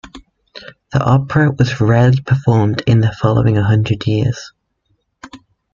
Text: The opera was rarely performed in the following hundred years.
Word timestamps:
The 0.91 0.99
opera 0.99 1.51
was 1.51 1.79
rarely 1.79 2.21
performed 2.23 2.81
in 2.87 3.01
the 3.01 3.11
following 3.21 3.55
hundred 3.57 4.07
years. 4.07 4.51